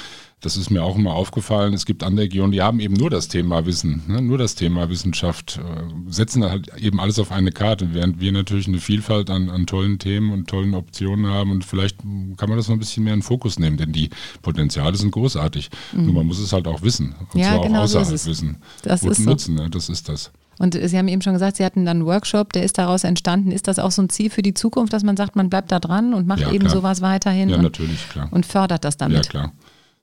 [0.43, 1.73] das ist mir auch immer aufgefallen.
[1.73, 4.21] Es gibt andere Regionen, die haben eben nur das Thema Wissen, ne?
[4.21, 8.67] nur das Thema Wissenschaft, äh, setzen halt eben alles auf eine Karte, während wir natürlich
[8.67, 11.53] eine Vielfalt an, an tollen Themen und tollen Optionen haben.
[11.53, 11.99] Und vielleicht
[12.37, 14.11] kann man das noch ein bisschen mehr in den Fokus nehmen, denn die
[14.43, 15.71] Potenziale sind großartig.
[15.93, 16.07] Mhm.
[16.07, 17.15] Nur man muss es halt auch wissen.
[17.33, 18.57] Und ja, zwar genau auch außerhalb so wissen.
[18.83, 19.31] Das ist so.
[19.31, 19.71] nutzen, ne?
[19.71, 20.33] das ist das.
[20.59, 23.53] Und Sie haben eben schon gesagt, Sie hatten dann einen Workshop, der ist daraus entstanden.
[23.53, 25.81] Ist das auch so ein Ziel für die Zukunft, dass man sagt, man bleibt da
[25.81, 27.49] dran und macht ja, eben sowas weiterhin?
[27.49, 28.29] Ja, und, natürlich, klar.
[28.31, 29.25] Und fördert das damit?
[29.25, 29.53] Ja, klar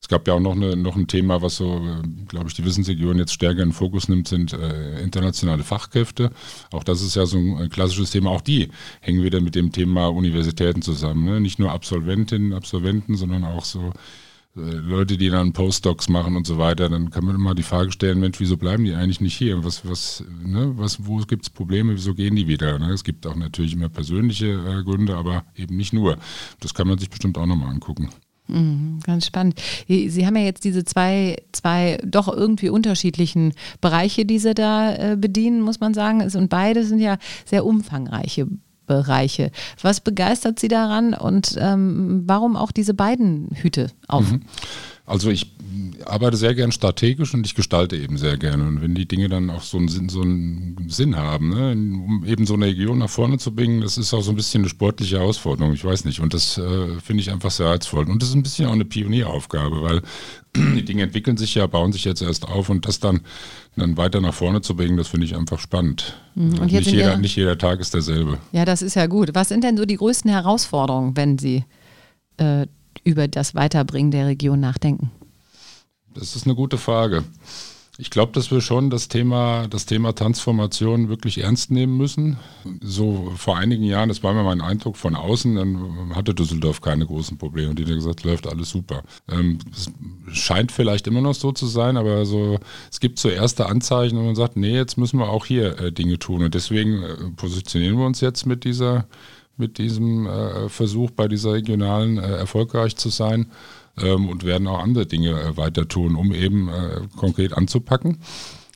[0.10, 1.82] gab ja auch noch, eine, noch ein Thema, was so,
[2.28, 6.32] glaube ich, die Wissensregion jetzt stärker in den Fokus nimmt, sind äh, internationale Fachkräfte.
[6.72, 8.32] Auch das ist ja so ein klassisches Thema.
[8.32, 8.70] Auch die
[9.00, 11.26] hängen wieder mit dem Thema Universitäten zusammen.
[11.26, 11.40] Ne?
[11.40, 13.94] Nicht nur Absolventinnen, Absolventen, sondern auch so
[14.58, 17.92] äh, Leute, die dann Postdocs machen und so weiter, dann kann man immer die Frage
[17.92, 19.64] stellen, Mensch, wieso bleiben die eigentlich nicht hier?
[19.64, 22.80] Was, was, ne, was, wo gibt es Probleme, wieso gehen die wieder?
[22.80, 22.92] Ne?
[22.92, 26.18] Es gibt auch natürlich immer persönliche äh, Gründe, aber eben nicht nur.
[26.60, 28.10] Das kann man sich bestimmt auch nochmal angucken.
[28.50, 29.60] Mhm, ganz spannend.
[29.88, 35.16] Sie haben ja jetzt diese zwei, zwei doch irgendwie unterschiedlichen Bereiche, die Sie da äh,
[35.18, 36.22] bedienen, muss man sagen.
[36.22, 38.48] Und beide sind ja sehr umfangreiche
[38.88, 39.52] Bereiche.
[39.82, 44.32] Was begeistert Sie daran und ähm, warum auch diese beiden Hüte auf?
[44.32, 44.42] Mhm.
[45.10, 45.52] Also ich
[46.06, 48.66] arbeite sehr gern strategisch und ich gestalte eben sehr gerne.
[48.66, 52.24] Und wenn die Dinge dann auch so einen Sinn, so einen Sinn haben, ne, um
[52.26, 54.70] eben so eine Region nach vorne zu bringen, das ist auch so ein bisschen eine
[54.70, 56.20] sportliche Herausforderung, ich weiß nicht.
[56.20, 58.10] Und das äh, finde ich einfach sehr reizvoll.
[58.10, 60.02] Und das ist ein bisschen auch eine Pionieraufgabe, weil
[60.56, 63.22] die Dinge entwickeln sich ja, bauen sich jetzt erst auf und das dann,
[63.76, 66.18] dann weiter nach vorne zu bringen, das finde ich einfach spannend.
[66.36, 66.60] Mhm.
[66.60, 68.38] Und, nicht, jeder, nicht jeder Tag ist derselbe.
[68.52, 69.32] Ja, das ist ja gut.
[69.34, 71.66] Was sind denn so die größten Herausforderungen, wenn Sie
[72.38, 72.68] äh,
[73.04, 75.12] über das Weiterbringen der Region nachdenken?
[76.14, 77.24] Das ist eine gute Frage.
[78.02, 82.38] Ich glaube, dass wir schon das Thema, das Thema Transformation wirklich ernst nehmen müssen.
[82.80, 87.06] So vor einigen Jahren, das war mir mein Eindruck von außen, dann hatte Düsseldorf keine
[87.06, 87.72] großen Probleme.
[87.72, 89.04] Und die haben gesagt, läuft alles super.
[89.30, 89.92] Ähm, es
[90.32, 92.58] scheint vielleicht immer noch so zu sein, aber so,
[92.90, 95.92] es gibt so erste Anzeichen und man sagt, nee, jetzt müssen wir auch hier äh,
[95.92, 96.42] Dinge tun.
[96.46, 99.08] Und deswegen äh, positionieren wir uns jetzt mit dieser,
[99.60, 103.52] mit diesem äh, Versuch, bei dieser regionalen äh, erfolgreich zu sein
[103.98, 108.20] ähm, und werden auch andere Dinge äh, weiter tun, um eben äh, konkret anzupacken.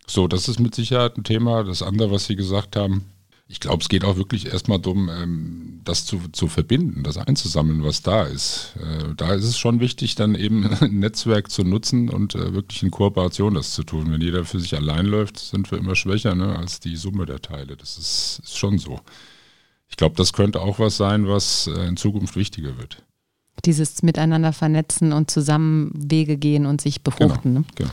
[0.07, 1.63] So, das ist mit Sicherheit ein Thema.
[1.63, 3.05] Das andere, was Sie gesagt haben,
[3.47, 7.83] ich glaube, es geht auch wirklich erstmal darum, ähm, das zu, zu verbinden, das einzusammeln,
[7.83, 8.73] was da ist.
[8.79, 12.81] Äh, da ist es schon wichtig, dann eben ein Netzwerk zu nutzen und äh, wirklich
[12.83, 14.11] in Kooperation das zu tun.
[14.11, 17.41] Wenn jeder für sich allein läuft, sind wir immer schwächer ne, als die Summe der
[17.41, 17.77] Teile.
[17.77, 19.01] Das ist, ist schon so.
[19.93, 23.03] Ich glaube, das könnte auch was sein, was äh, in Zukunft wichtiger wird
[23.65, 27.53] dieses Miteinander vernetzen und zusammen Wege gehen und sich befruchten.
[27.53, 27.65] Genau, ne?
[27.75, 27.91] genau.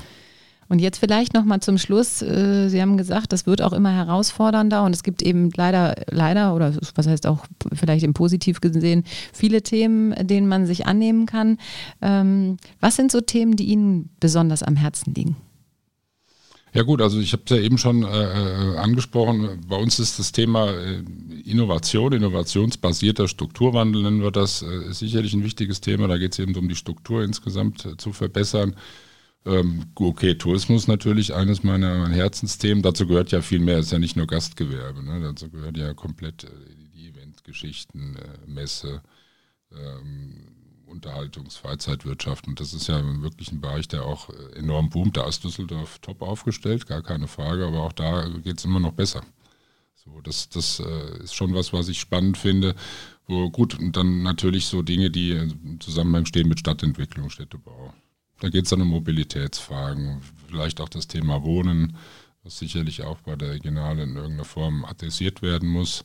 [0.68, 2.22] Und jetzt vielleicht nochmal zum Schluss.
[2.22, 6.54] Äh, Sie haben gesagt, das wird auch immer herausfordernder und es gibt eben leider, leider
[6.54, 11.58] oder was heißt auch vielleicht im Positiv gesehen, viele Themen, denen man sich annehmen kann.
[12.00, 15.36] Ähm, was sind so Themen, die Ihnen besonders am Herzen liegen?
[16.72, 19.61] Ja gut, also ich habe es ja eben schon äh, äh, angesprochen.
[19.68, 21.02] Bei uns ist das Thema äh,
[21.44, 26.06] Innovation, innovationsbasierter Strukturwandel nennen wir das, äh, sicherlich ein wichtiges Thema.
[26.06, 28.76] Da geht es eben um die Struktur insgesamt äh, zu verbessern.
[29.44, 32.83] Ähm, okay, Tourismus natürlich eines meiner, meiner Herzensthemen.
[32.83, 33.78] Dazu gehört ja viel mehr.
[33.78, 35.02] Es ist ja nicht nur Gastgewerbe.
[35.02, 35.20] Ne?
[35.20, 36.48] Dazu gehört ja komplett äh,
[36.94, 39.02] die Eventgeschichten, Messe.
[39.72, 40.50] Ähm,
[40.90, 42.48] Unterhaltungs-, Freizeitwirtschaft.
[42.48, 45.16] Und das ist ja wirklich ein Bereich, der auch äh, enorm boomt.
[45.16, 48.92] Da ist Düsseldorf top aufgestellt, gar keine Frage, aber auch da geht es immer noch
[48.92, 49.22] besser.
[49.94, 52.74] So, das das äh, ist schon was, was ich spannend finde.
[53.26, 57.92] Wo, gut, und dann natürlich so Dinge, die im Zusammenhang stehen mit Stadtentwicklung, Städtebau.
[58.40, 61.96] Da geht es dann um Mobilitätsfragen, vielleicht auch das Thema Wohnen,
[62.42, 66.05] was sicherlich auch bei der Regionale in irgendeiner Form adressiert werden muss.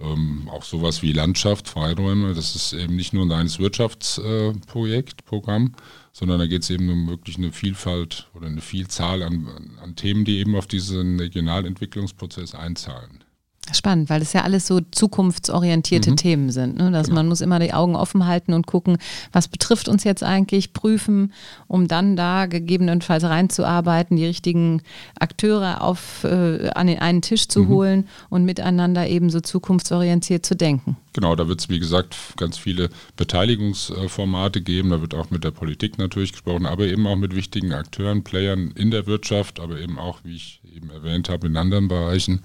[0.00, 5.24] Ähm, auch sowas wie Landschaft, Freiräume, das ist eben nicht nur ein reines Wirtschaftsprojekt, äh,
[5.24, 5.74] Programm,
[6.12, 10.24] sondern da geht es eben um wirklich eine Vielfalt oder eine Vielzahl an, an Themen,
[10.24, 13.24] die eben auf diesen Regionalentwicklungsprozess einzahlen.
[13.72, 16.16] Spannend, weil das ja alles so zukunftsorientierte mhm.
[16.16, 16.78] Themen sind.
[16.78, 16.90] Ne?
[16.90, 17.20] Dass genau.
[17.20, 18.98] man muss immer die Augen offen halten und gucken,
[19.32, 21.32] was betrifft uns jetzt eigentlich, prüfen,
[21.66, 24.82] um dann da gegebenenfalls reinzuarbeiten, die richtigen
[25.18, 27.68] Akteure auf, äh, an den einen Tisch zu mhm.
[27.68, 30.96] holen und miteinander eben so zukunftsorientiert zu denken.
[31.12, 34.90] Genau, da wird es, wie gesagt, ganz viele Beteiligungsformate geben.
[34.90, 38.70] Da wird auch mit der Politik natürlich gesprochen, aber eben auch mit wichtigen Akteuren, Playern
[38.76, 42.42] in der Wirtschaft, aber eben auch, wie ich eben erwähnt habe, in anderen Bereichen.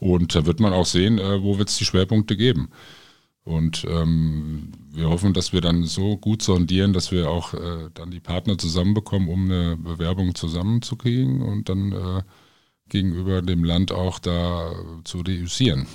[0.00, 2.70] Und da wird man auch sehen, äh, wo wird es die Schwerpunkte geben.
[3.44, 8.10] Und ähm, wir hoffen, dass wir dann so gut sondieren, dass wir auch äh, dann
[8.10, 12.22] die Partner zusammenbekommen, um eine Bewerbung zusammenzukriegen und dann äh,
[12.88, 14.72] gegenüber dem Land auch da
[15.04, 15.86] zu reüssieren.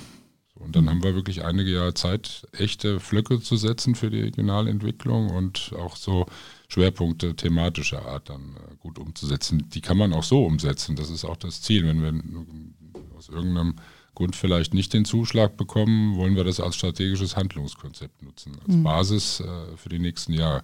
[0.55, 5.29] Und dann haben wir wirklich einige Jahre Zeit, echte Flöcke zu setzen für die Regionalentwicklung
[5.29, 6.27] und auch so
[6.69, 9.67] Schwerpunkte thematischer Art dann äh, gut umzusetzen.
[9.69, 10.95] Die kann man auch so umsetzen.
[10.95, 11.85] Das ist auch das Ziel.
[11.85, 13.75] Wenn wir aus irgendeinem
[14.15, 18.83] Grund vielleicht nicht den Zuschlag bekommen, wollen wir das als strategisches Handlungskonzept nutzen, als mhm.
[18.83, 20.63] Basis äh, für die nächsten Jahre.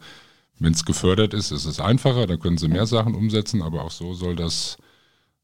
[0.57, 3.91] Wenn es gefördert ist, ist es einfacher, dann können sie mehr Sachen umsetzen, aber auch
[3.91, 4.77] so soll das,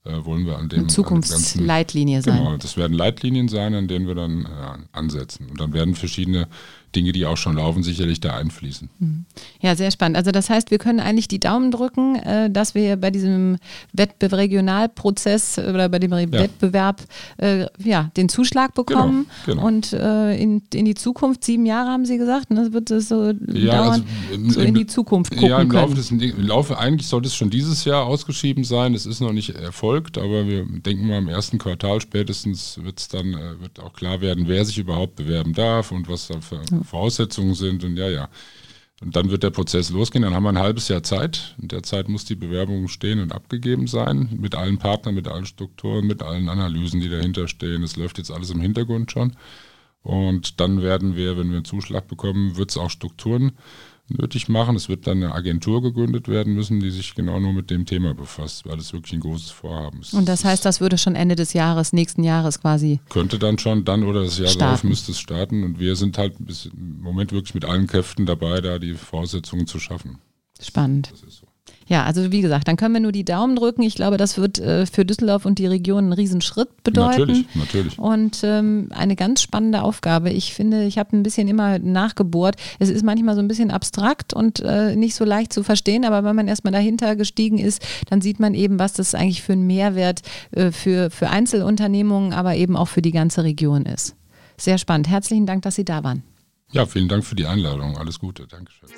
[0.07, 0.79] äh, wollen wir an dem.
[0.79, 2.37] Eine Zukunftsleitlinie sein.
[2.37, 5.47] Genau, das werden Leitlinien sein, an denen wir dann äh, ansetzen.
[5.49, 6.47] Und dann werden verschiedene
[6.95, 8.89] Dinge, die auch schon laufen, sicherlich da einfließen.
[8.99, 9.25] Mhm.
[9.61, 10.17] Ja, sehr spannend.
[10.17, 13.57] Also das heißt, wir können eigentlich die Daumen drücken, äh, dass wir bei diesem
[13.93, 16.31] Wettbewerb Regionalprozess oder bei dem ja.
[16.31, 17.03] Wettbewerb
[17.37, 19.67] äh, ja, den Zuschlag bekommen genau, genau.
[19.67, 22.63] und äh, in, in die Zukunft, sieben Jahre haben Sie gesagt, ne?
[22.63, 25.95] das wird das so ja, dauern, also, so in die Zukunft gucken Ja, im Laufe,
[25.95, 29.49] des, im Laufe, eigentlich sollte es schon dieses Jahr ausgeschrieben sein, es ist noch nicht
[29.49, 34.21] erfolgt, aber wir denken mal im ersten Quartal spätestens wird's dann, äh, wird auch klar
[34.21, 38.29] werden, wer sich überhaupt bewerben darf und was da für Voraussetzungen sind und ja, ja.
[38.99, 40.23] Und dann wird der Prozess losgehen.
[40.23, 41.55] Dann haben wir ein halbes Jahr Zeit.
[41.61, 44.29] In der Zeit muss die Bewerbung stehen und abgegeben sein.
[44.39, 47.83] Mit allen Partnern, mit allen Strukturen, mit allen Analysen, die dahinter stehen.
[47.83, 49.33] Es läuft jetzt alles im Hintergrund schon.
[50.01, 53.51] Und dann werden wir, wenn wir einen Zuschlag bekommen, wird es auch Strukturen
[54.09, 54.75] nötig machen.
[54.75, 58.13] Es wird dann eine Agentur gegründet werden müssen, die sich genau nur mit dem Thema
[58.13, 60.13] befasst, weil es wirklich ein großes Vorhaben ist.
[60.13, 62.99] Und das heißt, das würde schon Ende des Jahres, nächsten Jahres quasi.
[63.09, 65.63] Könnte dann schon, dann oder das Jahr darauf müsste es starten.
[65.63, 69.79] Und wir sind halt im Moment wirklich mit allen Kräften dabei, da die Voraussetzungen zu
[69.79, 70.19] schaffen.
[70.61, 71.11] Spannend.
[71.11, 71.46] Das ist so.
[71.87, 73.81] Ja, also wie gesagt, dann können wir nur die Daumen drücken.
[73.81, 77.19] Ich glaube, das wird äh, für Düsseldorf und die Region einen Riesenschritt bedeuten.
[77.19, 77.99] Natürlich, natürlich.
[77.99, 80.29] Und ähm, eine ganz spannende Aufgabe.
[80.29, 82.57] Ich finde, ich habe ein bisschen immer nachgebohrt.
[82.79, 86.25] Es ist manchmal so ein bisschen abstrakt und äh, nicht so leicht zu verstehen, aber
[86.25, 89.65] wenn man erstmal dahinter gestiegen ist, dann sieht man eben, was das eigentlich für ein
[89.65, 90.21] Mehrwert
[90.51, 94.15] äh, für, für Einzelunternehmungen, aber eben auch für die ganze Region ist.
[94.57, 95.07] Sehr spannend.
[95.07, 96.23] Herzlichen Dank, dass Sie da waren.
[96.71, 97.97] Ja, vielen Dank für die Einladung.
[97.97, 98.45] Alles Gute.
[98.45, 98.89] Dankeschön.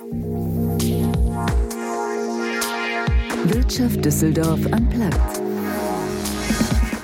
[3.52, 5.42] Wirtschaft Düsseldorf am Platz.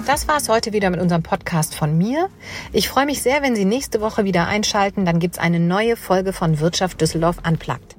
[0.06, 2.30] Das war es heute wieder mit unserem Podcast von mir.
[2.72, 5.06] Ich freue mich sehr, wenn Sie nächste Woche wieder einschalten.
[5.06, 7.95] Dann gibt es eine neue Folge von Wirtschaft Düsseldorf Unplugged.